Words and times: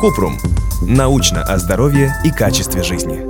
Купрум. 0.00 0.38
Научно 0.82 1.42
о 1.42 1.58
здоровье 1.58 2.12
и 2.24 2.30
качестве 2.30 2.82
жизни. 2.82 3.20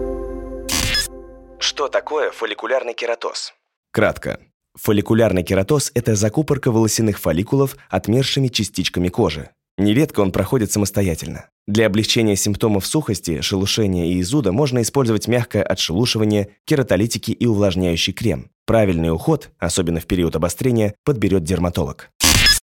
Что 1.58 1.88
такое 1.88 2.30
фолликулярный 2.30 2.94
кератоз? 2.94 3.52
Кратко. 3.92 4.40
Фолликулярный 4.74 5.42
кератоз– 5.42 5.92
это 5.94 6.14
закупорка 6.14 6.70
волосяных 6.70 7.18
фолликулов 7.18 7.76
отмершими 7.90 8.48
частичками 8.48 9.08
кожи. 9.08 9.50
Нередко 9.78 10.20
он 10.20 10.32
проходит 10.32 10.72
самостоятельно. 10.72 11.48
Для 11.66 11.86
облегчения 11.86 12.36
симптомов 12.36 12.86
сухости, 12.86 13.40
шелушения 13.40 14.06
и 14.06 14.20
изуда 14.20 14.52
можно 14.52 14.82
использовать 14.82 15.28
мягкое 15.28 15.62
отшелушивание, 15.62 16.56
кератолитики 16.64 17.30
и 17.30 17.46
увлажняющий 17.46 18.12
крем. 18.12 18.50
Правильный 18.66 19.12
уход, 19.12 19.50
особенно 19.58 20.00
в 20.00 20.06
период 20.06 20.36
обострения, 20.36 20.94
подберет 21.04 21.44
дерматолог. 21.44 22.10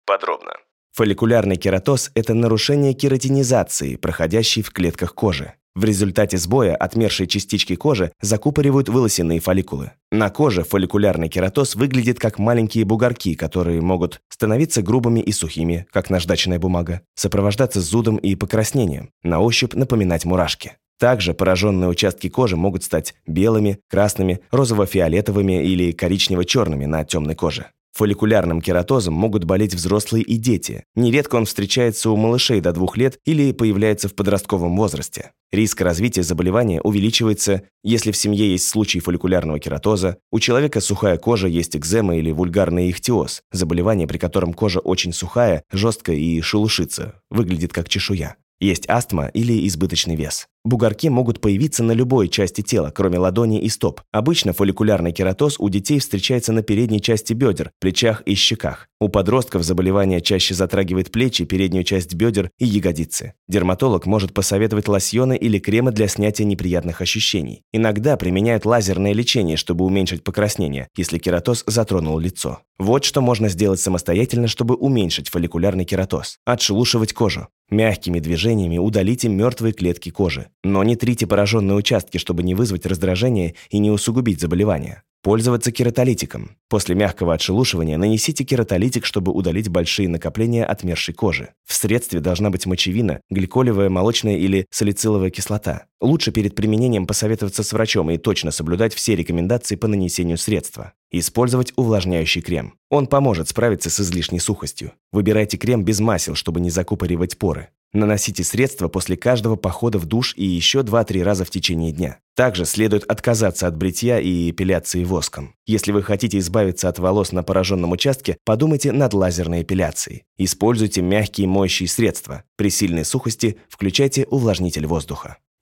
Подробно. 0.06 0.54
Фолликулярный 0.96 1.56
кератоз– 1.56 2.12
это 2.14 2.36
нарушение 2.36 2.94
кератинизации, 2.94 3.96
проходящей 3.96 4.62
в 4.62 4.70
клетках 4.70 5.16
кожи. 5.16 5.54
В 5.74 5.86
результате 5.86 6.38
сбоя 6.38 6.76
отмершие 6.76 7.26
частички 7.26 7.74
кожи 7.74 8.12
закупоривают 8.22 8.90
волосяные 8.90 9.40
фолликулы. 9.40 9.94
На 10.12 10.30
коже 10.30 10.62
фолликулярный 10.64 11.30
кератоз 11.30 11.74
выглядит 11.74 12.20
как 12.20 12.38
маленькие 12.38 12.86
бугорки, 12.86 13.34
которые 13.34 13.82
могут 13.82 14.22
становиться 14.30 14.84
грубыми 14.84 15.20
и 15.20 15.32
сухими, 15.32 15.88
как 15.92 16.12
наждачная 16.12 16.60
бумага, 16.60 17.02
сопровождаться 17.16 17.82
зудом 17.82 18.18
и 18.18 18.36
покраснением, 18.36 19.10
на 19.24 19.40
ощупь 19.40 19.74
напоминать 19.74 20.26
мурашки. 20.26 20.74
Также 21.00 21.34
пораженные 21.34 21.90
участки 21.90 22.30
кожи 22.30 22.56
могут 22.56 22.84
стать 22.84 23.16
белыми, 23.26 23.80
красными, 23.90 24.42
розово-фиолетовыми 24.52 25.66
или 25.66 25.92
коричнево-черными 25.92 26.86
на 26.86 27.04
темной 27.04 27.34
коже. 27.34 27.72
Фолликулярным 27.94 28.60
кератозом 28.60 29.14
могут 29.14 29.44
болеть 29.44 29.76
взрослые 29.76 30.24
и 30.24 30.38
дети. 30.38 30.84
Нередко 30.96 31.36
он 31.36 31.46
встречается 31.46 32.10
у 32.10 32.16
малышей 32.16 32.60
до 32.60 32.74
двух 32.74 32.98
лет 32.98 33.20
или 33.24 33.52
появляется 33.52 34.10
в 34.10 34.16
подростковом 34.16 34.76
возрасте. 34.76 35.32
Риск 35.52 35.82
развития 35.82 36.24
заболевания 36.24 36.82
увеличивается, 36.82 37.62
если 37.84 38.12
в 38.12 38.18
семье 38.18 38.52
есть 38.52 38.68
случай 38.68 39.00
фолликулярного 39.00 39.60
кератоза, 39.60 40.18
у 40.32 40.40
человека 40.40 40.82
сухая 40.82 41.18
кожа, 41.18 41.48
есть 41.48 41.76
экзема 41.76 42.18
или 42.18 42.32
вульгарный 42.32 42.90
ихтиоз, 42.90 43.44
заболевание, 43.52 44.08
при 44.08 44.18
котором 44.18 44.54
кожа 44.54 44.80
очень 44.80 45.14
сухая, 45.14 45.64
жесткая 45.72 46.16
и 46.16 46.42
шелушится, 46.42 47.22
выглядит 47.30 47.72
как 47.74 47.90
чешуя. 47.90 48.38
Есть 48.60 48.90
астма 48.90 49.28
или 49.28 49.68
избыточный 49.68 50.16
вес. 50.16 50.48
Бугорки 50.66 51.10
могут 51.10 51.42
появиться 51.42 51.84
на 51.84 51.92
любой 51.92 52.30
части 52.30 52.62
тела, 52.62 52.90
кроме 52.96 53.18
ладони 53.18 53.62
и 53.62 53.68
стоп. 53.68 54.00
Обычно 54.14 54.54
фолликулярный 54.54 55.12
кератоз 55.12 55.58
у 55.60 55.68
детей 55.68 56.00
встречается 56.00 56.54
на 56.54 56.64
передней 56.64 57.02
части 57.02 57.34
бедер, 57.34 57.72
плечах 57.82 58.22
и 58.26 58.34
щеках. 58.34 58.88
У 59.02 59.10
подростков 59.10 59.64
заболевание 59.64 60.22
чаще 60.22 60.54
затрагивает 60.54 61.12
плечи, 61.12 61.44
переднюю 61.44 61.84
часть 61.84 62.14
бедер 62.14 62.50
и 62.60 62.66
ягодицы. 62.66 63.34
Дерматолог 63.50 64.06
может 64.06 64.34
посоветовать 64.34 64.88
лосьоны 64.88 65.36
или 65.36 65.60
кремы 65.60 65.92
для 65.92 66.08
снятия 66.08 66.46
неприятных 66.46 67.02
ощущений. 67.02 67.64
Иногда 67.74 68.16
применяют 68.16 68.66
лазерное 68.66 69.12
лечение, 69.12 69.58
чтобы 69.58 69.84
уменьшить 69.84 70.24
покраснение, 70.24 70.88
если 70.96 71.18
кератоз 71.18 71.66
затронул 71.68 72.18
лицо. 72.20 72.60
Вот 72.80 73.04
что 73.04 73.20
можно 73.20 73.50
сделать 73.50 73.82
самостоятельно, 73.82 74.48
чтобы 74.48 74.76
уменьшить 74.76 75.28
фолликулярный 75.28 75.84
кератоз. 75.84 76.38
Отшелушивать 76.46 77.12
кожу. 77.12 77.50
Мягкими 77.70 78.20
движениями 78.20 78.78
удалите 78.78 79.28
мертвые 79.28 79.74
клетки 79.74 80.10
кожи. 80.10 80.48
Но 80.64 80.84
не 80.84 80.96
трите 80.96 81.28
пораженные 81.28 81.76
участки, 81.76 82.18
чтобы 82.18 82.44
не 82.44 82.56
вызвать 82.56 82.86
раздражение 82.86 83.56
и 83.70 83.80
не 83.80 83.92
усугубить 83.92 84.40
заболевание. 84.40 85.04
Пользоваться 85.24 85.72
кератолитиком. 85.72 86.58
После 86.68 86.96
мягкого 86.96 87.34
отшелушивания 87.34 87.98
нанесите 87.98 88.44
кератолитик, 88.44 89.06
чтобы 89.06 89.32
удалить 89.32 89.70
большие 89.70 90.10
накопления 90.10 90.66
отмершей 90.66 91.14
кожи. 91.14 91.54
В 91.66 91.74
средстве 91.74 92.20
должна 92.20 92.50
быть 92.50 92.66
мочевина, 92.66 93.22
гликолевая, 93.30 93.90
молочная 93.90 94.36
или 94.36 94.66
салициловая 94.70 95.30
кислота. 95.30 95.86
Лучше 96.02 96.32
перед 96.32 96.56
применением 96.56 97.08
посоветоваться 97.08 97.64
с 97.64 97.72
врачом 97.72 98.12
и 98.12 98.18
точно 98.18 98.52
соблюдать 98.52 98.94
все 98.94 99.16
рекомендации 99.16 99.78
по 99.78 99.88
нанесению 99.88 100.38
средства. 100.38 100.92
Использовать 101.10 101.72
увлажняющий 101.78 102.42
крем. 102.42 102.74
Он 102.90 103.08
поможет 103.08 103.48
справиться 103.48 103.90
с 103.90 104.02
излишней 104.02 104.40
сухостью. 104.40 104.92
Выбирайте 105.14 105.56
крем 105.56 105.86
без 105.86 106.02
масел, 106.02 106.36
чтобы 106.36 106.60
не 106.60 106.70
закупоривать 106.70 107.38
поры. 107.38 107.70
Наносите 107.94 108.44
средства 108.44 108.88
после 108.88 109.16
каждого 109.16 109.56
похода 109.56 110.00
в 110.00 110.06
душ 110.06 110.34
и 110.36 110.44
еще 110.44 110.80
2-3 110.80 111.22
раза 111.22 111.46
в 111.46 111.52
течение 111.52 111.92
дня. 111.92 112.18
Также 112.36 112.66
следует 112.66 113.04
отказаться 113.04 113.68
от 113.68 113.78
бритья 113.78 114.20
и 114.20 114.50
эпиляции 114.50 115.04
воском. 115.04 115.54
Если 115.68 115.92
вы 115.92 116.02
хотите 116.02 116.40
избавиться 116.40 116.90
от 116.90 116.98
волос 116.98 117.32
на 117.32 117.44
пораженном 117.44 117.92
участке, 117.92 118.38
подумайте 118.46 118.92
над 118.92 119.14
лазерной 119.14 119.62
эпиляцией. 119.62 120.24
Используйте 120.38 121.04
мягкие 121.04 121.48
моющие 121.48 121.88
средства. 121.88 122.44
При 122.56 122.72
сильной 122.72 123.06
сухости 123.06 123.58
включайте 123.70 124.26
увлажнитель 124.26 124.88
воздуха. 124.88 125.38